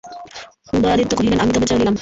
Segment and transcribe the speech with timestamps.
[0.73, 1.89] উদয়াদিত্য কহিলেন, আমি তবে চলিলাম।